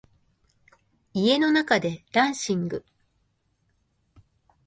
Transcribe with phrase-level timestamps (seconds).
[1.13, 2.83] 家の中でダンシング